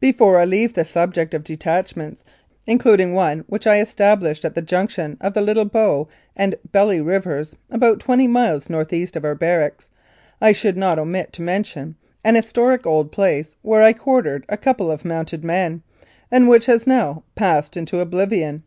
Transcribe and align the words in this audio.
Before 0.00 0.38
I 0.38 0.46
leave 0.46 0.72
the 0.72 0.86
subject 0.86 1.34
of 1.34 1.44
detachments, 1.44 2.24
includ 2.66 2.98
ing 2.98 3.12
one 3.12 3.44
which 3.46 3.66
I 3.66 3.78
established 3.78 4.42
at 4.46 4.54
the 4.54 4.62
junction 4.62 5.18
of 5.20 5.34
the 5.34 5.42
Little 5.42 5.66
Bow 5.66 6.08
and 6.34 6.56
Belly 6.72 7.02
rivers, 7.02 7.54
about 7.70 8.00
twenty 8.00 8.26
miles 8.26 8.70
north 8.70 8.90
east 8.90 9.16
of 9.16 9.24
our 9.26 9.34
barracks, 9.34 9.90
I 10.40 10.52
should 10.52 10.78
not 10.78 10.98
omit 10.98 11.34
to 11.34 11.42
mention 11.42 11.96
an 12.24 12.36
historic 12.36 12.86
old 12.86 13.12
place 13.12 13.54
where 13.60 13.82
I 13.82 13.92
quartered 13.92 14.46
a 14.48 14.56
couple 14.56 14.90
of 14.90 15.04
mounted 15.04 15.44
men, 15.44 15.82
and 16.30 16.48
which 16.48 16.64
has 16.64 16.86
now 16.86 17.24
passed 17.34 17.76
into 17.76 17.98
oblivion. 18.00 18.62